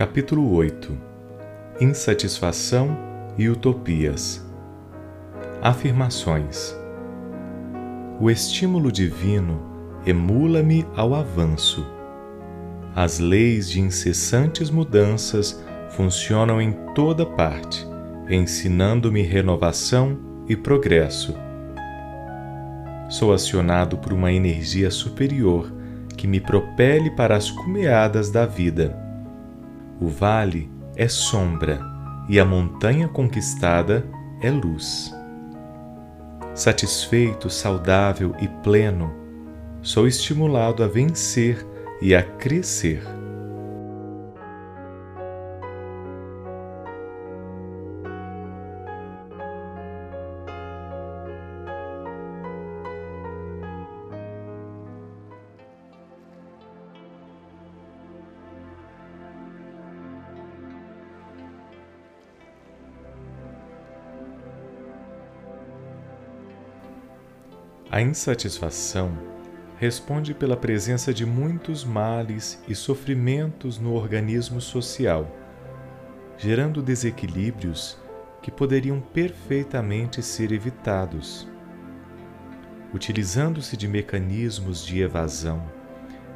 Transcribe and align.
Capítulo 0.00 0.50
8 0.54 0.96
Insatisfação 1.78 2.96
e 3.36 3.50
utopias 3.50 4.42
Afirmações 5.60 6.74
O 8.18 8.30
estímulo 8.30 8.90
divino 8.90 9.60
emula-me 10.06 10.86
ao 10.96 11.14
avanço. 11.14 11.86
As 12.96 13.18
leis 13.18 13.68
de 13.68 13.78
incessantes 13.82 14.70
mudanças 14.70 15.62
funcionam 15.90 16.62
em 16.62 16.72
toda 16.94 17.26
parte, 17.26 17.86
ensinando-me 18.30 19.20
renovação 19.20 20.18
e 20.48 20.56
progresso. 20.56 21.36
Sou 23.10 23.34
acionado 23.34 23.98
por 23.98 24.14
uma 24.14 24.32
energia 24.32 24.90
superior 24.90 25.70
que 26.16 26.26
me 26.26 26.40
propele 26.40 27.10
para 27.10 27.36
as 27.36 27.50
cumeadas 27.50 28.30
da 28.30 28.46
vida. 28.46 29.09
O 30.00 30.08
vale 30.08 30.70
é 30.96 31.06
sombra 31.08 31.78
e 32.26 32.40
a 32.40 32.44
montanha 32.44 33.06
conquistada 33.06 34.04
é 34.40 34.50
luz. 34.50 35.14
Satisfeito, 36.54 37.50
saudável 37.50 38.34
e 38.40 38.48
pleno, 38.62 39.12
sou 39.82 40.06
estimulado 40.06 40.82
a 40.82 40.86
vencer 40.86 41.66
e 42.00 42.14
a 42.14 42.22
crescer. 42.22 43.19
A 67.92 68.00
insatisfação 68.00 69.10
responde 69.76 70.32
pela 70.32 70.56
presença 70.56 71.12
de 71.12 71.26
muitos 71.26 71.84
males 71.84 72.62
e 72.68 72.74
sofrimentos 72.74 73.80
no 73.80 73.94
organismo 73.94 74.60
social, 74.60 75.28
gerando 76.38 76.82
desequilíbrios 76.82 77.98
que 78.40 78.48
poderiam 78.48 79.00
perfeitamente 79.00 80.22
ser 80.22 80.52
evitados. 80.52 81.48
Utilizando-se 82.94 83.76
de 83.76 83.88
mecanismos 83.88 84.86
de 84.86 85.00
evasão, 85.00 85.60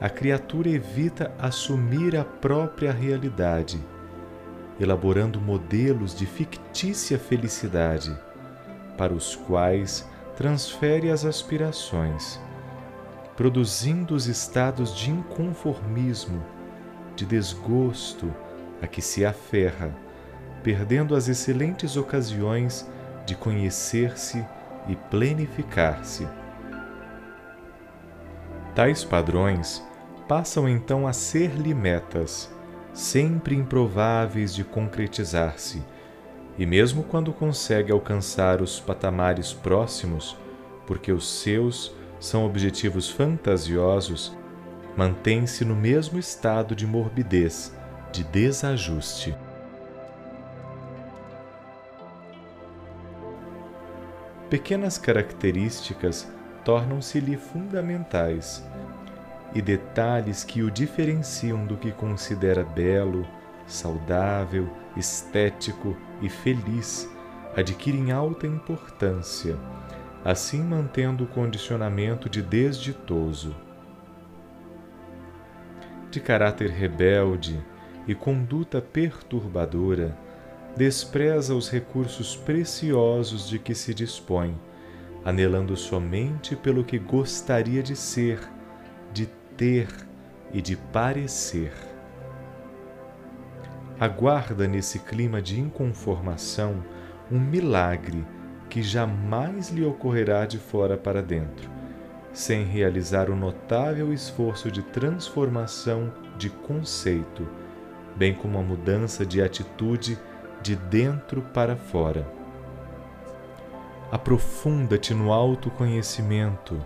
a 0.00 0.10
criatura 0.10 0.68
evita 0.68 1.32
assumir 1.38 2.16
a 2.16 2.24
própria 2.24 2.90
realidade, 2.90 3.78
elaborando 4.80 5.40
modelos 5.40 6.12
de 6.12 6.26
fictícia 6.26 7.20
felicidade, 7.20 8.18
para 8.98 9.14
os 9.14 9.36
quais 9.36 10.04
transfere 10.36 11.10
as 11.10 11.24
aspirações 11.24 12.40
produzindo 13.36 14.14
os 14.14 14.26
estados 14.26 14.96
de 14.96 15.10
inconformismo, 15.10 16.42
de 17.14 17.26
desgosto 17.26 18.34
a 18.80 18.86
que 18.86 19.02
se 19.02 19.26
aferra, 19.26 19.94
perdendo 20.62 21.14
as 21.14 21.28
excelentes 21.28 21.96
ocasiões 21.96 22.90
de 23.26 23.34
conhecer-se 23.36 24.44
e 24.88 24.96
plenificar-se. 24.96 26.26
Tais 28.74 29.04
padrões 29.04 29.82
passam 30.26 30.68
então 30.68 31.06
a 31.06 31.12
ser-lhe 31.12 31.74
metas, 31.74 32.50
sempre 32.92 33.54
improváveis 33.54 34.54
de 34.54 34.64
concretizar-se, 34.64 35.82
e 36.58 36.64
mesmo 36.64 37.02
quando 37.02 37.32
consegue 37.32 37.92
alcançar 37.92 38.62
os 38.62 38.80
patamares 38.80 39.52
próximos, 39.52 40.36
porque 40.86 41.12
os 41.12 41.28
seus 41.28 41.92
são 42.18 42.46
objetivos 42.46 43.10
fantasiosos, 43.10 44.34
mantém-se 44.96 45.64
no 45.64 45.76
mesmo 45.76 46.18
estado 46.18 46.74
de 46.74 46.86
morbidez, 46.86 47.74
de 48.10 48.24
desajuste. 48.24 49.36
Pequenas 54.48 54.96
características 54.96 56.30
tornam-se-lhe 56.64 57.36
fundamentais 57.36 58.64
e 59.54 59.60
detalhes 59.60 60.44
que 60.44 60.62
o 60.62 60.70
diferenciam 60.70 61.66
do 61.66 61.76
que 61.76 61.90
considera 61.90 62.64
belo, 62.64 63.26
saudável, 63.66 64.68
estético 64.96 65.96
e 66.22 66.28
feliz 66.28 67.10
adquirem 67.54 68.12
alta 68.12 68.46
importância 68.46 69.56
assim 70.26 70.60
mantendo 70.60 71.22
o 71.22 71.26
condicionamento 71.28 72.28
de 72.28 72.42
desditoso. 72.42 73.54
De 76.10 76.18
caráter 76.18 76.68
rebelde 76.68 77.64
e 78.08 78.14
conduta 78.14 78.82
perturbadora, 78.82 80.18
despreza 80.76 81.54
os 81.54 81.70
recursos 81.70 82.34
preciosos 82.34 83.48
de 83.48 83.60
que 83.60 83.72
se 83.72 83.94
dispõe, 83.94 84.58
anelando 85.24 85.76
somente 85.76 86.56
pelo 86.56 86.82
que 86.82 86.98
gostaria 86.98 87.80
de 87.80 87.94
ser, 87.94 88.40
de 89.12 89.26
ter 89.56 89.86
e 90.52 90.60
de 90.60 90.74
parecer. 90.74 91.72
Aguarda 93.98 94.68
nesse 94.68 94.98
clima 94.98 95.40
de 95.40 95.58
inconformação 95.58 96.84
um 97.30 97.40
milagre 97.40 98.26
que 98.68 98.82
jamais 98.82 99.70
lhe 99.70 99.84
ocorrerá 99.84 100.44
de 100.44 100.58
fora 100.58 100.98
para 100.98 101.22
dentro, 101.22 101.70
sem 102.30 102.62
realizar 102.62 103.30
o 103.30 103.36
notável 103.36 104.12
esforço 104.12 104.70
de 104.70 104.82
transformação 104.82 106.12
de 106.36 106.50
conceito, 106.50 107.48
bem 108.14 108.34
como 108.34 108.58
a 108.58 108.62
mudança 108.62 109.24
de 109.24 109.40
atitude 109.40 110.18
de 110.60 110.76
dentro 110.76 111.40
para 111.40 111.74
fora. 111.74 112.26
Aprofunda-te 114.12 115.14
no 115.14 115.32
autoconhecimento, 115.32 116.84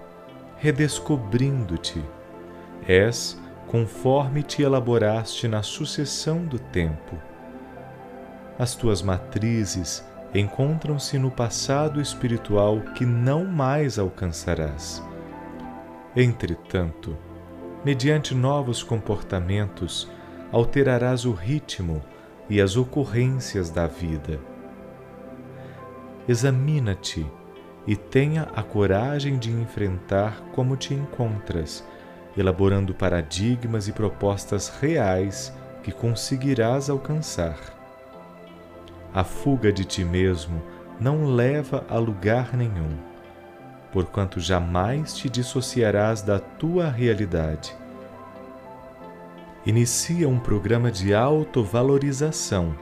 redescobrindo-te. 0.59 2.03
És 2.87 3.37
conforme 3.71 4.43
te 4.43 4.63
elaboraste 4.63 5.47
na 5.47 5.63
sucessão 5.63 6.45
do 6.45 6.59
tempo. 6.59 7.17
As 8.59 8.75
tuas 8.75 9.01
matrizes 9.01 10.05
encontram-se 10.35 11.17
no 11.21 11.31
passado 11.31 12.01
espiritual 12.01 12.81
que 12.97 13.07
não 13.07 13.45
mais 13.45 13.97
alcançarás. 13.97 15.01
Entretanto, 16.17 17.17
mediante 17.85 18.35
novos 18.35 18.83
comportamentos, 18.83 20.11
alterarás 20.51 21.25
o 21.25 21.31
ritmo 21.31 22.03
e 22.49 22.61
as 22.61 22.77
ocorrências 22.77 23.71
da 23.71 23.87
vida. 23.87 24.41
Examina-te 26.27 27.25
e 27.87 27.95
tenha 27.95 28.49
a 28.53 28.65
coragem 28.65 29.39
de 29.39 29.53
enfrentar 29.53 30.41
como 30.53 30.77
te 30.77 30.93
encontras, 30.93 31.85
elaborando 32.37 32.95
paradigmas 32.95 33.89
e 33.89 33.93
propostas 33.93 34.69
reais 34.81 35.53
que 35.83 35.93
conseguirás 35.93 36.91
alcançar 36.91 37.81
a 39.13 39.25
fuga 39.25 39.73
de 39.73 39.85
ti 39.85 40.05
mesmo 40.05 40.63
não 41.01 41.25
leva 41.25 41.85
a 41.89 41.99
lugar 41.99 42.57
nenhum, 42.57 42.97
porquanto 43.93 44.39
jamais 44.39 45.17
te 45.17 45.29
dissociarás 45.29 46.23
da 46.23 46.39
tua 46.39 46.89
realidade. 46.89 47.75
Inicia 49.67 50.29
um 50.29 50.39
programa 50.39 50.93
de 50.93 51.13
autovalorização, 51.13 52.75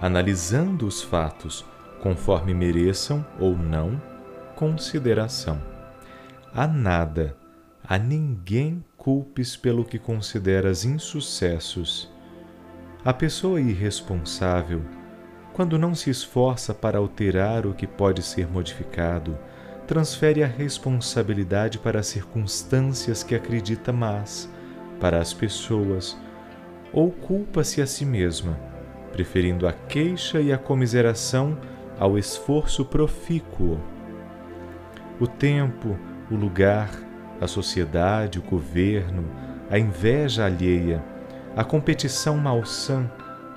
analisando 0.00 0.86
os 0.86 1.00
fatos 1.00 1.64
conforme 2.00 2.52
mereçam 2.52 3.24
ou 3.38 3.56
não 3.56 4.00
consideração. 4.56 5.60
A 6.52 6.66
nada, 6.66 7.36
a 7.92 7.98
ninguém 7.98 8.82
culpes 8.96 9.54
pelo 9.54 9.84
que 9.84 9.98
consideras 9.98 10.82
insucessos. 10.82 12.10
A 13.04 13.12
pessoa 13.12 13.60
irresponsável 13.60 14.80
quando 15.52 15.78
não 15.78 15.94
se 15.94 16.08
esforça 16.08 16.72
para 16.72 16.96
alterar 16.96 17.66
o 17.66 17.74
que 17.74 17.86
pode 17.86 18.22
ser 18.22 18.48
modificado, 18.48 19.38
transfere 19.86 20.42
a 20.42 20.46
responsabilidade 20.46 21.78
para 21.78 22.00
as 22.00 22.06
circunstâncias 22.06 23.22
que 23.22 23.34
acredita 23.34 23.92
más, 23.92 24.48
para 24.98 25.18
as 25.18 25.34
pessoas, 25.34 26.18
ou 26.94 27.10
culpa-se 27.10 27.82
a 27.82 27.86
si 27.86 28.06
mesma, 28.06 28.58
preferindo 29.12 29.68
a 29.68 29.72
queixa 29.74 30.40
e 30.40 30.50
a 30.50 30.56
comiseração 30.56 31.58
ao 31.98 32.16
esforço 32.16 32.86
profícuo. 32.86 33.78
O 35.20 35.26
tempo, 35.26 35.98
o 36.30 36.34
lugar, 36.34 37.11
a 37.42 37.48
sociedade, 37.48 38.38
o 38.38 38.42
governo, 38.42 39.28
a 39.68 39.76
inveja 39.76 40.44
alheia 40.44 41.02
A 41.56 41.64
competição 41.64 42.36
malsã, 42.36 43.10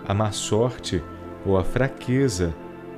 a 0.07 0.13
má 0.13 0.31
sorte 0.31 1.03
ou 1.45 1.57
a 1.57 1.63
fraqueza 1.63 2.53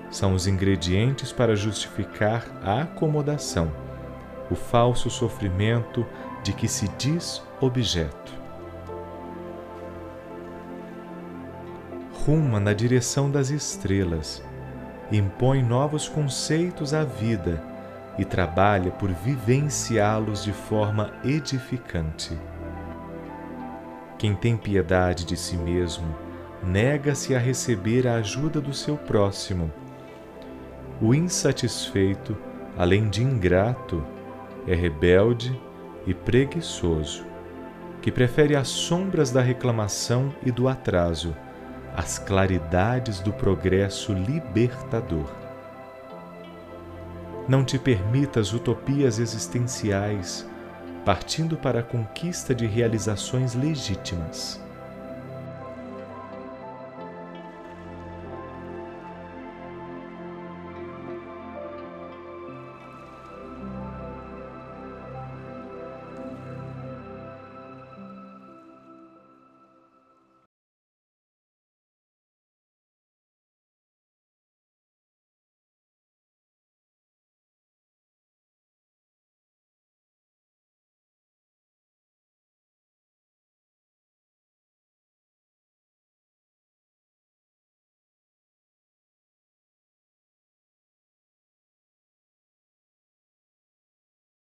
são 0.09 0.33
os 0.33 0.47
ingredientes 0.47 1.33
para 1.33 1.55
justificar 1.55 2.45
a 2.63 2.83
acomodação, 2.83 3.69
o 4.49 4.55
falso 4.55 5.09
sofrimento 5.09 6.05
de 6.41 6.53
que 6.53 6.67
se 6.67 6.87
diz 6.97 7.43
objeto. 7.59 8.33
Ruma 12.25 12.59
na 12.59 12.71
direção 12.71 13.29
das 13.29 13.49
estrelas, 13.49 14.41
impõe 15.11 15.61
novos 15.61 16.07
conceitos 16.07 16.93
à 16.93 17.03
vida 17.03 17.61
e 18.17 18.25
trabalha 18.25 18.91
por 18.91 19.09
vivenciá-los 19.11 20.43
de 20.43 20.51
forma 20.51 21.13
edificante. 21.23 22.37
Quem 24.17 24.35
tem 24.35 24.57
piedade 24.57 25.25
de 25.25 25.37
si 25.37 25.55
mesmo, 25.55 26.15
nega-se 26.63 27.35
a 27.35 27.39
receber 27.39 28.07
a 28.07 28.15
ajuda 28.15 28.59
do 28.59 28.73
seu 28.73 28.97
próximo. 28.97 29.71
O 30.99 31.13
insatisfeito, 31.13 32.35
além 32.75 33.09
de 33.09 33.21
ingrato, 33.21 34.03
é 34.65 34.73
rebelde 34.73 35.59
e 36.07 36.13
preguiçoso, 36.13 37.25
que 38.01 38.11
prefere 38.11 38.55
as 38.55 38.67
sombras 38.67 39.31
da 39.31 39.41
reclamação 39.41 40.33
e 40.43 40.51
do 40.51 40.67
atraso 40.67 41.35
às 41.95 42.19
claridades 42.19 43.19
do 43.19 43.33
progresso 43.33 44.13
libertador. 44.13 45.46
Não 47.47 47.63
te 47.63 47.79
permitas 47.79 48.53
utopias 48.53 49.19
existenciais, 49.19 50.45
partindo 51.05 51.55
para 51.55 51.79
a 51.79 51.83
conquista 51.83 52.53
de 52.53 52.65
realizações 52.65 53.55
legítimas 53.55 54.66